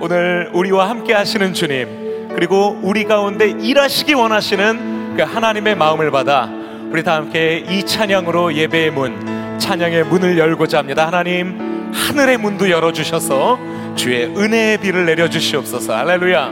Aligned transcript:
오늘 0.00 0.50
우리와 0.52 0.88
함께 0.90 1.14
하시는 1.14 1.54
주님 1.54 2.28
그리고 2.34 2.78
우리 2.82 3.04
가운데 3.04 3.48
일하시기 3.48 4.14
원하시는 4.14 5.16
그 5.16 5.22
하나님의 5.22 5.74
마음을 5.74 6.10
받아 6.10 6.50
우리 6.90 7.02
다 7.02 7.14
함께 7.14 7.64
이 7.68 7.84
찬양으로 7.84 8.54
예배의 8.54 8.90
문 8.90 9.58
찬양의 9.58 10.04
문을 10.04 10.38
열고자 10.38 10.78
합니다. 10.78 11.06
하나님 11.06 11.90
하늘의 11.92 12.36
문도 12.38 12.70
열어주셔서 12.70 13.58
주의 13.96 14.26
은혜의 14.26 14.78
비를 14.78 15.06
내려주시옵소서. 15.06 15.96
할렐루야. 15.96 16.50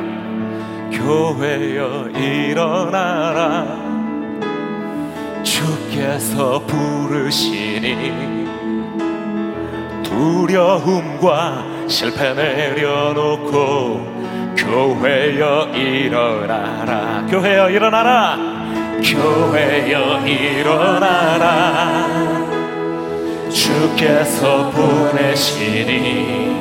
교회여 0.93 2.09
일어나라. 2.17 3.79
주께서 5.43 6.65
부르시니 6.67 8.44
두려움과 10.15 11.65
실패 11.89 12.33
내려놓고 12.35 14.15
교회여 14.57 15.71
일어나라. 15.75 17.27
교회여 17.29 17.71
일어나라. 17.71 18.39
교회여 19.03 20.25
일어나라. 20.25 22.07
주께서 23.51 24.71
보내시니 24.71 26.55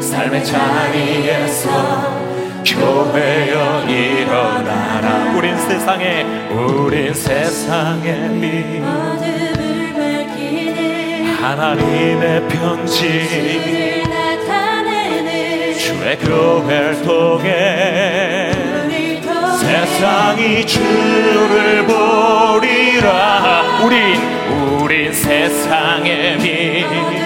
삶의 0.00 0.44
자리에서 0.44 1.70
교회여 2.64 3.84
일어나라. 3.88 5.32
우린 5.36 5.56
세상에 5.56 6.24
우린 6.50 7.14
세상에 7.14 8.28
미 8.28 8.82
하나님의 11.46 12.48
편지. 12.48 14.02
주의 15.78 16.18
교회를 16.18 17.02
통해 17.02 18.50
세상이 19.60 20.66
주를 20.66 21.86
보리라. 21.86 23.62
우린 23.84 24.20
우린 24.80 25.12
세상의 25.12 26.38
빛 26.38 27.25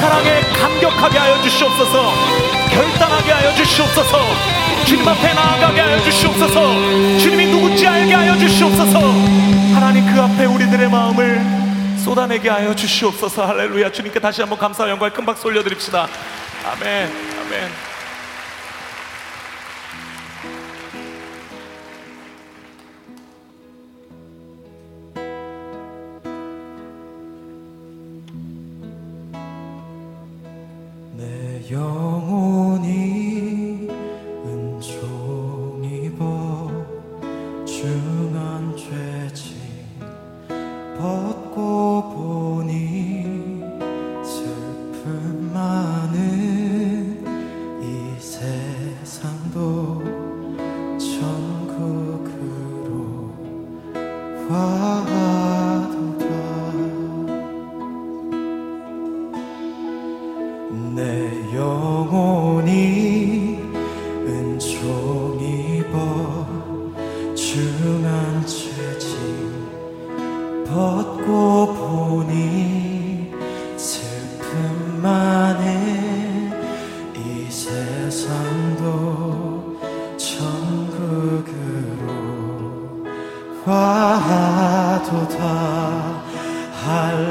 사랑에 0.00 0.40
감격하게 0.52 1.18
하여 1.18 1.42
주시옵소서. 1.42 2.12
결단하게 2.70 3.32
하여 3.32 3.54
주시옵소서. 3.54 4.18
주님 4.86 5.06
앞에 5.06 5.34
나아가게 5.34 5.80
하여 5.80 6.02
주시옵소서. 6.02 7.18
주님이 7.18 7.46
누군지 7.46 7.86
알게 7.86 8.14
하여 8.14 8.36
주시옵소서. 8.38 8.98
하나님 9.74 10.06
그 10.12 10.20
앞에 10.20 10.44
우리들의 10.44 10.90
마음을 10.90 11.40
쏟아내게 12.04 12.48
하여 12.48 12.74
주시옵소서. 12.74 13.46
할렐루야. 13.46 13.92
주님께 13.92 14.20
다시 14.20 14.40
한번 14.40 14.58
감사와 14.58 14.90
영광 14.90 15.10
큰 15.10 15.26
박수 15.26 15.46
올려드립시다. 15.46 16.08
아멘. 16.64 17.10
아멘 17.46 17.70
your 31.70 32.09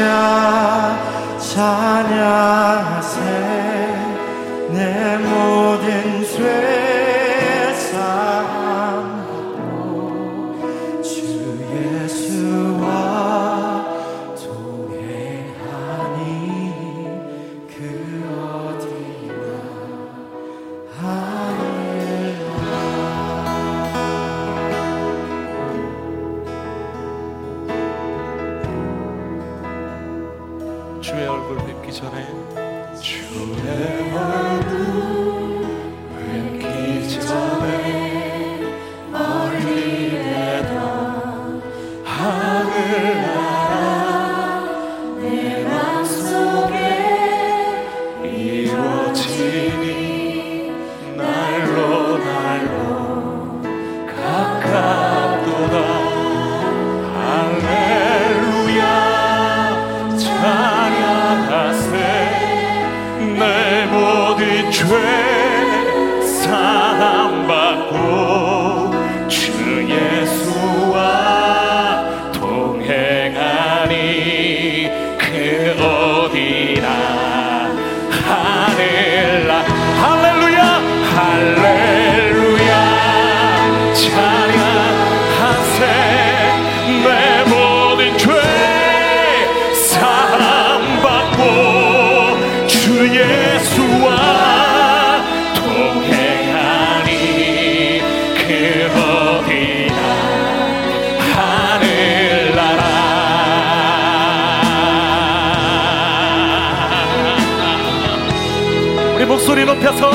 높여서 109.88 110.10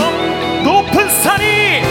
높은 0.64 1.10
산이 1.10 1.82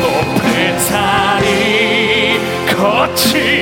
높은 0.00 0.78
산이 0.78 2.38
거친 2.68 3.61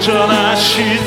전하신 0.00 0.98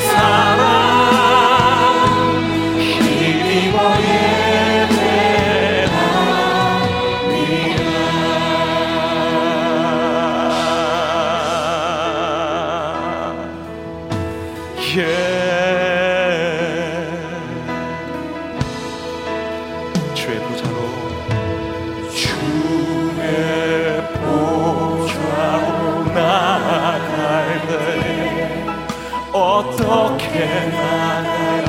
어떻게 29.41 30.45
나가야 30.69 31.65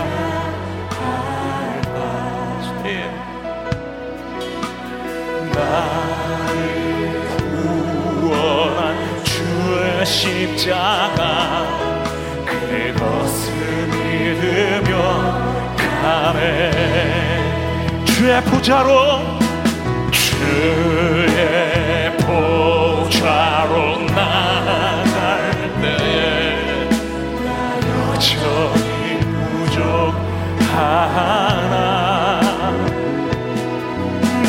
할까 1.48 1.96
나를 5.54 6.58
구원한 8.20 8.92
주의 9.24 10.04
십자가 10.04 11.24
그것을 12.44 13.48
믿으며 13.88 14.92
가네. 16.02 16.42
주의 18.04 18.36
보좌로 18.42 18.90
주의 20.10 22.14
보좌 22.18 23.61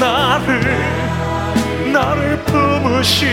나를 0.04 0.60
나를 1.94 2.38
품으신 2.44 3.26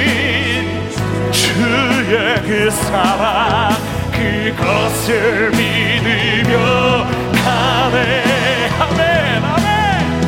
주의 1.33 2.37
그 2.43 2.71
사랑 2.71 3.73
그것을 4.13 5.51
믿으며 5.51 7.07
가네. 7.43 8.69
아멘 8.79 9.45
아멘. 9.45 10.21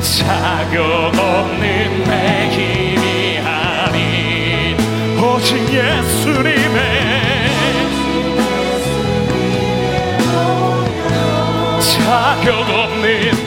자격 0.00 0.80
없는 0.80 2.04
내 2.04 2.48
힘이 2.48 3.38
아닌 3.40 4.78
오직 5.22 5.58
예수님의 5.74 6.80
자격 11.98 12.60
없는 12.60 13.41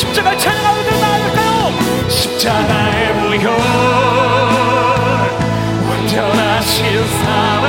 십자가를 0.00 0.38
찬양하는 0.38 0.84
데 0.84 1.00
나아갈까요? 1.00 2.08
십자가의 2.08 3.14
보혈 3.14 3.50
완전하신 5.88 7.06
사 7.06 7.59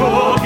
for 0.00 0.39